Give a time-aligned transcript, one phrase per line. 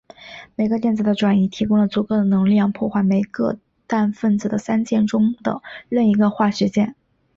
[0.55, 6.95] 每个电子的转移提供了足够的能量破坏每个氮分子的三键中的任一个化学键。